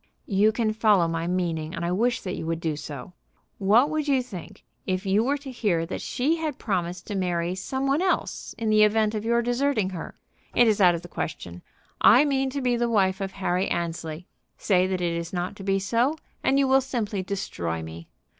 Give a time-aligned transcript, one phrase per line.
[0.25, 3.13] "You can follow my meaning, and I wish that you would do so.
[3.59, 7.53] What would you think if you were to hear that she had promised to marry
[7.53, 10.15] some one else in the event of your deserting her?
[10.55, 11.61] It is out of the question.
[12.01, 14.25] I mean to be the wife of Harry Annesley.
[14.57, 18.09] Say that it is not to be so, and you will simply destroy me.